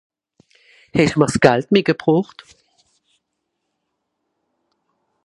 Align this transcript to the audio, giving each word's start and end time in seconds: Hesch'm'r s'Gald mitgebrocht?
Hesch'm'r 0.95 1.29
s'Gald 1.29 1.67
mitgebrocht? 1.71 2.43